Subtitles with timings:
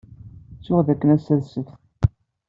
[0.57, 1.69] Ttuɣ dakken ass-a d ssebt.